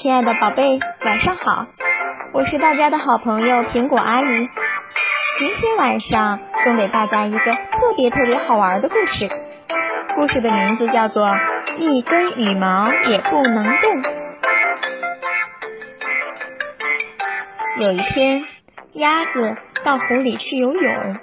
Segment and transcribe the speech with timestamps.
[0.00, 1.66] 亲爱的宝贝，晚上好！
[2.32, 4.48] 我是大家的好朋友苹果阿姨。
[5.40, 9.28] 今天晚上送给大家一个特别特别好玩的故事，
[10.14, 11.26] 故事的名字叫做
[11.78, 14.02] 《一根羽毛也不能动》。
[17.80, 18.44] 有一天，
[18.92, 21.16] 鸭子到湖里去游泳，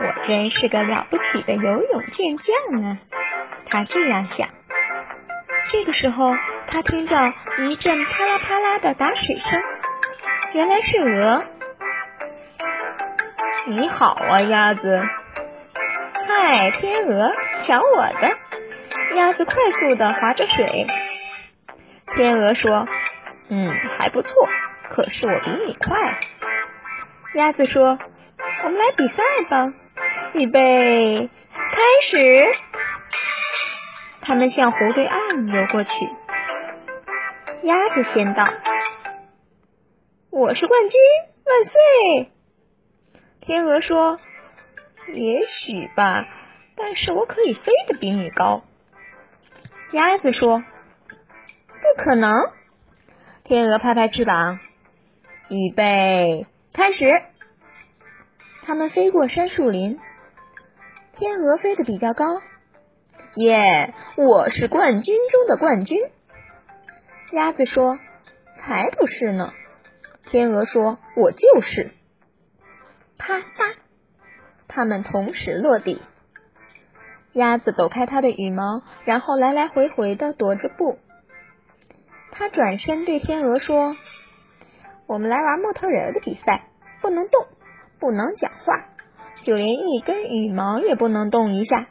[0.00, 2.98] 我真是个了不起的游泳健将啊！
[3.66, 4.48] 他这样想。
[5.72, 6.34] 这个时候，
[6.66, 9.62] 他听到一阵啪啦啪啦的打水声，
[10.52, 11.44] 原来是鹅。
[13.68, 15.02] 你好啊，鸭子！
[16.28, 17.32] 嗨，天鹅，
[17.64, 18.36] 瞧我的！
[19.16, 20.86] 鸭子快速的划着水。
[22.16, 22.86] 天鹅说
[23.48, 24.30] ：“嗯，还不错，
[24.94, 26.20] 可是我比你快。”
[27.34, 27.98] 鸭子说
[28.64, 29.72] ：“我们来比赛吧，
[30.34, 31.76] 预备，开
[32.10, 32.54] 始！”
[34.22, 35.90] 他们向湖对岸游过去。
[37.64, 38.44] 鸭子先到，
[40.30, 41.00] 我是冠军，
[41.44, 42.32] 万岁！
[43.40, 44.20] 天鹅说
[45.12, 46.24] ：“也许吧，
[46.76, 48.62] 但是我可以飞得比你高。”
[49.90, 50.62] 鸭子说
[51.66, 52.32] ：“不可能。”
[53.42, 54.60] 天鹅拍拍翅膀，
[55.48, 57.22] 预备，开始。
[58.64, 59.98] 他们飞过杉树林，
[61.18, 62.24] 天鹅飞得比较高。
[63.36, 63.94] 耶！
[64.16, 65.98] 我是冠军中的冠军。
[67.30, 67.98] 鸭子说
[68.60, 69.54] ：“才不是呢。”
[70.30, 71.92] 天鹅说：“我就是。”
[73.16, 73.74] 啪嗒，
[74.68, 76.02] 它们同时落地。
[77.32, 80.98] 鸭子抖开它的羽毛，然后来来回回的踱着步。
[82.32, 83.96] 它转身对天鹅说
[85.08, 86.68] ：“我们来玩木头人的比赛，
[87.00, 87.46] 不能动，
[87.98, 88.90] 不能讲话，
[89.42, 91.86] 就连一根羽毛也不能动一下。”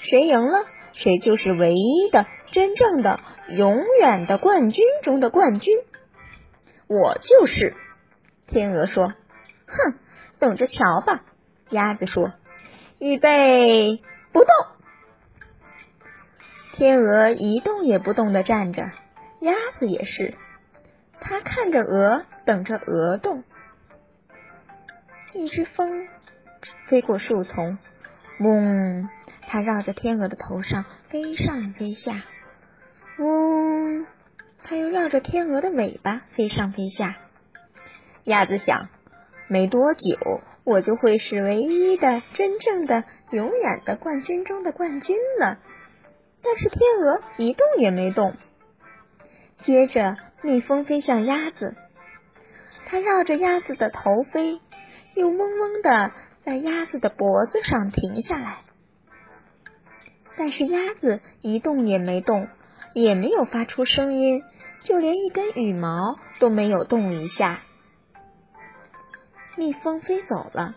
[0.00, 5.76] 谁赢了，谁就是唯一的、真正的、永远的冠军中的冠军。
[6.88, 7.74] 我就是。
[8.46, 9.12] 天鹅说
[9.68, 9.98] ：“哼，
[10.40, 11.22] 等着瞧吧。”
[11.70, 12.32] 鸭子说
[12.98, 14.02] ：“预备，
[14.32, 14.48] 不动。”
[16.74, 18.90] 天鹅一动也不动的站着，
[19.40, 20.34] 鸭子也是。
[21.20, 23.44] 它看着鹅，等着鹅动。
[25.32, 26.08] 一只风
[26.88, 27.78] 飞过树丛，
[28.40, 29.08] 嗡。
[29.52, 32.22] 它绕着天鹅的头上飞上飞下，
[33.18, 34.06] 嗡！
[34.62, 37.16] 它又绕着天鹅的尾巴飞上飞下。
[38.22, 38.88] 鸭子想，
[39.48, 43.02] 没多久我就会是唯一的、真正的、
[43.32, 45.58] 永远的冠军中的冠军了。
[46.44, 48.36] 但是天鹅一动也没动。
[49.56, 51.74] 接着，蜜蜂飞向鸭子，
[52.86, 54.60] 它绕着鸭子的头飞，
[55.16, 56.12] 又嗡嗡的
[56.44, 58.58] 在鸭子的脖子上停下来。
[60.40, 62.48] 但是鸭子一动也没动，
[62.94, 64.42] 也没有发出声音，
[64.84, 67.58] 就连一根羽毛都没有动一下。
[69.58, 70.76] 蜜蜂飞走了，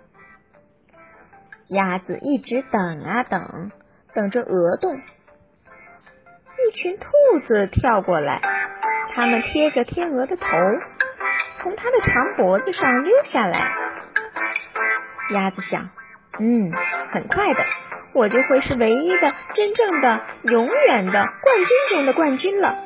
[1.70, 3.72] 鸭子一直等啊等，
[4.14, 4.98] 等着鹅动。
[4.98, 7.08] 一群兔
[7.48, 8.42] 子跳过来，
[9.16, 10.46] 它们贴着天鹅的头，
[11.62, 13.72] 从它的长脖子上溜下来。
[15.34, 15.90] 鸭子想，
[16.38, 16.70] 嗯，
[17.14, 17.64] 很快的。
[18.14, 22.78] 我就会是唯一的、真正的、永远的冠军中的冠军了。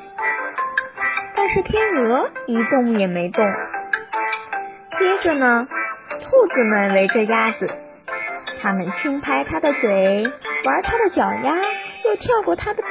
[1.35, 3.45] 但是天鹅一动也没动。
[4.97, 5.67] 接着呢，
[6.21, 7.69] 兔子们围着鸭子，
[8.61, 10.23] 它们轻拍它的嘴，
[10.63, 11.55] 玩它的脚丫，
[12.05, 12.89] 又跳过它的背。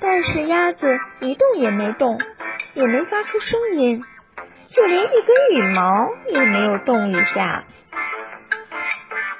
[0.00, 2.18] 但是鸭子一动也没动，
[2.74, 4.02] 也没发出声音，
[4.68, 7.64] 就连一根羽毛也没有动一下。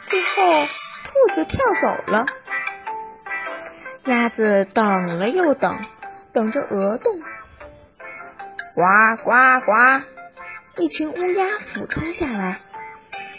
[0.08, 0.66] 最后。
[1.20, 2.24] 兔子跳走了，
[4.06, 5.78] 鸭子等了又等，
[6.32, 7.20] 等着鹅动。
[8.74, 9.30] 呱呱
[9.66, 10.82] 呱！
[10.82, 12.60] 一群乌鸦俯冲下来，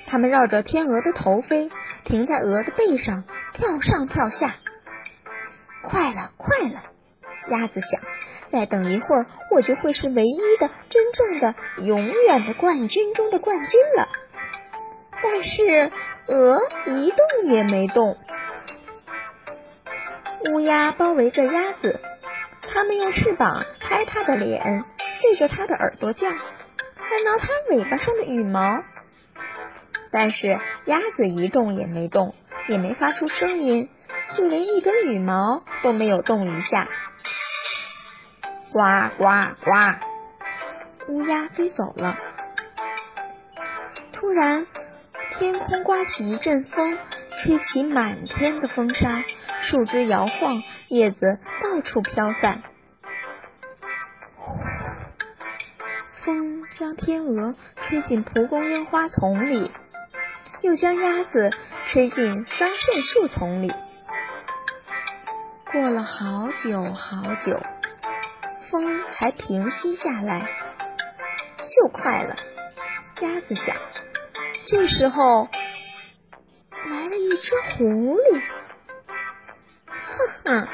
[0.05, 1.71] 它们绕着天鹅的头飞，
[2.03, 3.23] 停在鹅的背上，
[3.53, 4.53] 跳上跳下。
[5.81, 6.83] 快了，快了！
[7.49, 7.99] 鸭子想，
[8.51, 14.07] 再等一会儿，我就会是唯一的、真正的、永远的冠军中的冠军了。
[15.23, 15.91] 但是。
[16.27, 18.17] 鹅一动也没动，
[20.53, 21.99] 乌鸦包围着鸭子，
[22.73, 24.85] 它们用翅膀拍它的脸，
[25.21, 26.35] 对着它的耳朵叫，还
[27.25, 28.83] 挠它尾巴上的羽毛。
[30.11, 32.33] 但是鸭子一动也没动，
[32.67, 33.89] 也没发出声音，
[34.35, 36.87] 就连一根羽毛都没有动一下。
[38.71, 38.79] 呱
[39.17, 39.25] 呱
[39.63, 39.71] 呱！
[41.09, 42.17] 乌鸦飞走了。
[44.13, 44.65] 突然。
[45.41, 46.99] 天空刮起一阵风，
[47.39, 49.23] 吹起满天的风沙，
[49.63, 52.61] 树枝摇晃，叶子到处飘散。
[56.23, 59.71] 风将天鹅吹进蒲公英花丛里，
[60.61, 61.49] 又将鸭子
[61.85, 63.73] 吹进桑葚树丛里。
[65.71, 67.59] 过了好久好久，
[68.69, 70.47] 风才平息下来。
[71.75, 72.35] 就快了，
[73.21, 73.75] 鸭子想。
[74.71, 75.49] 这时候
[76.85, 78.41] 来了一只狐狸，
[79.85, 79.95] 哈
[80.45, 80.69] 哈，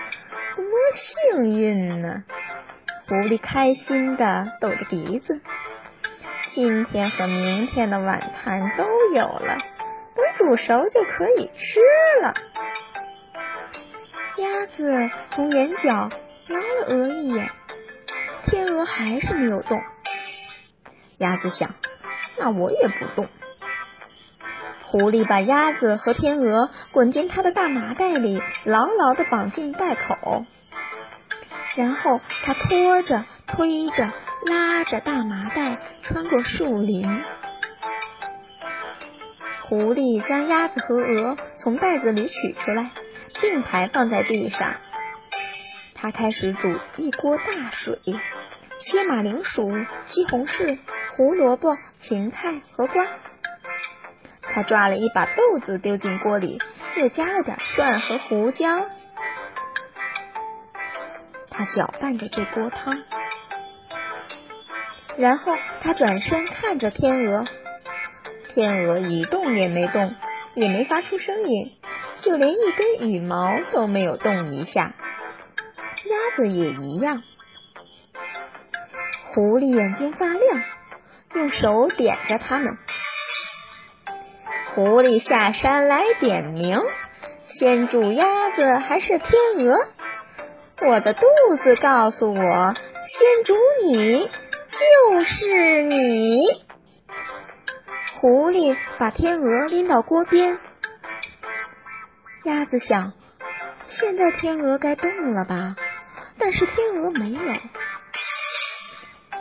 [0.55, 0.63] 多
[0.93, 2.23] 幸运呢！
[3.07, 5.41] 狐狸开心的抖着鼻子，
[6.49, 8.83] 今天和明天的晚餐都
[9.15, 9.57] 有了，
[10.13, 11.79] 等煮熟就可以吃
[12.21, 12.35] 了。
[14.37, 16.11] 鸭子从眼角
[16.47, 17.49] 瞄了鹅一眼，
[18.45, 19.81] 天鹅还是没有动。
[21.17, 21.73] 鸭子想，
[22.37, 23.27] 那我也不动。
[24.89, 30.45] 狐狸把鸭子和天鹅滚进他的大麻袋里，牢牢的绑进袋口。
[31.75, 34.09] 然后他拖着、推着、
[34.45, 37.05] 拉着大麻袋穿过树林。
[39.63, 42.91] 狐狸将鸭子和鹅从袋子里取出来，
[43.41, 44.73] 并排放在地上。
[45.95, 47.99] 他开始煮一锅大水，
[48.79, 49.69] 切马铃薯、
[50.05, 50.79] 西红柿、
[51.17, 53.05] 胡萝卜、芹菜和瓜。
[54.53, 56.59] 他抓了一把豆子丢进锅里，
[56.97, 58.85] 又加了点蒜和胡椒。
[61.49, 63.03] 他搅拌着这锅汤，
[65.17, 67.45] 然后他转身看着天鹅，
[68.53, 70.13] 天鹅一动也没动，
[70.55, 71.71] 也没发出声音，
[72.21, 74.93] 就连一根羽毛都没有动一下。
[76.05, 77.23] 鸭子也一样。
[79.33, 80.63] 狐狸眼睛发亮，
[81.33, 82.77] 用手点着它们。
[84.77, 86.77] 狐狸下山来点名，
[87.47, 89.75] 先煮鸭子还是天鹅？
[90.87, 91.21] 我的肚
[91.63, 92.75] 子告诉我，
[93.07, 93.55] 先煮
[93.87, 94.29] 你
[95.09, 96.43] 就是你。
[98.21, 100.59] 狐狸把天鹅拎到锅边，
[102.43, 103.13] 鸭子想，
[103.85, 105.75] 现在天鹅该动了吧？
[106.37, 107.39] 但是天鹅没有。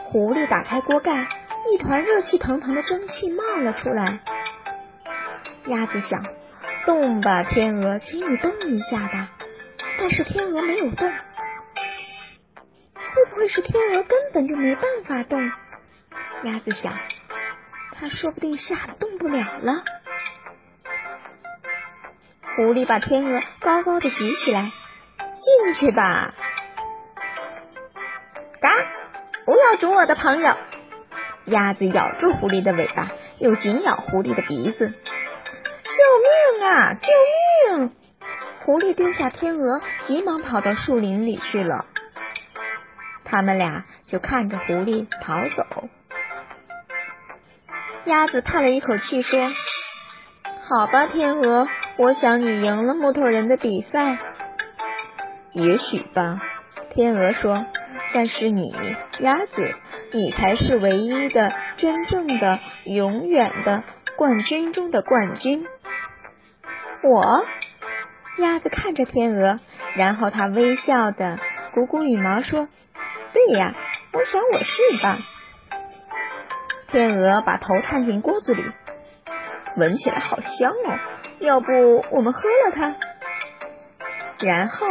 [0.05, 1.11] 狐狸打开锅盖，
[1.71, 4.19] 一团热气腾腾的蒸汽冒了出来。
[5.67, 6.25] 鸭子想，
[6.85, 9.29] 动吧，天鹅，请你动一下吧。
[9.99, 11.09] 但是天鹅没有动。
[11.09, 11.15] 会
[13.29, 15.51] 不会是天鹅根本就没办法动？
[16.43, 16.93] 鸭子想，
[17.93, 19.83] 它说不定吓得动不了了。
[22.55, 24.71] 狐狸把天鹅高高的举起来，
[25.17, 26.33] 进去吧！
[28.61, 28.69] 嘎！
[29.45, 30.55] 不要煮我的朋友！
[31.45, 34.93] 鸭子咬住狐狸的尾巴，又紧咬狐狸的鼻子。
[36.17, 36.23] 救
[36.59, 36.93] 命啊！
[36.95, 37.91] 救命！
[38.61, 41.85] 狐狸丢下天鹅，急忙跑到树林里去了。
[43.23, 45.89] 他们俩就看着狐狸逃走。
[48.05, 49.39] 鸭子叹了一口气说
[50.67, 51.67] ：“好吧，天鹅，
[51.97, 54.17] 我想你赢了木头人的比赛。”
[55.53, 56.39] 也许吧，
[56.95, 57.65] 天鹅说。
[58.13, 58.73] 但是你，
[59.19, 59.75] 鸭子，
[60.13, 63.83] 你才是唯一的、真正的、永远的
[64.15, 65.67] 冠军中的冠军。
[67.03, 67.45] 我，
[68.37, 69.59] 鸭子看着天鹅，
[69.95, 71.39] 然后它微笑的
[71.73, 72.67] 鼓鼓羽毛说。
[73.33, 73.75] 对呀，
[74.13, 75.17] 我想我是吧。
[76.87, 78.63] 天鹅把头探进锅子里，
[79.75, 80.99] 闻起来好香哦。
[81.39, 81.71] 要不
[82.11, 82.95] 我们喝了它？
[84.39, 84.87] 然后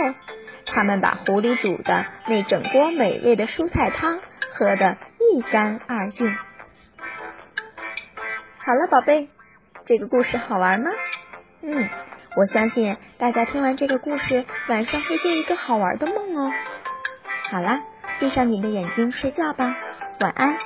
[0.67, 4.21] 他们把狐狸煮的那整锅美味的蔬菜汤
[4.53, 6.29] 喝得一干二净。
[8.59, 9.29] 好了，宝贝，
[9.87, 10.91] 这个故事好玩吗？
[11.63, 11.89] 嗯，
[12.37, 16.53] 我相信大家听完这个故事，晚上会做一个好玩的梦哦。
[17.51, 17.81] 好啦。
[18.19, 19.77] 闭上你的眼睛，睡觉吧，
[20.21, 20.57] 晚安。